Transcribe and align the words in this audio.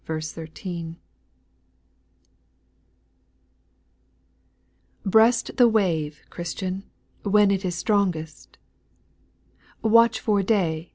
1, 0.07 0.19
T) 0.55 0.95
RE 5.05 5.21
AST 5.23 5.57
the 5.57 5.67
wave, 5.67 6.21
Christian, 6.31 6.89
when 7.21 7.51
it 7.51 7.63
is 7.63 7.75
X) 7.75 7.75
strongest; 7.75 8.57
Watch 9.83 10.19
for 10.19 10.41
day. 10.41 10.89